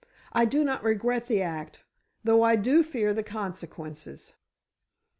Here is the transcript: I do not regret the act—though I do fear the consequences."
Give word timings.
I 0.33 0.45
do 0.45 0.63
not 0.63 0.81
regret 0.83 1.27
the 1.27 1.43
act—though 1.43 2.41
I 2.41 2.55
do 2.55 2.81
fear 2.81 3.13
the 3.13 3.21
consequences." 3.21 4.33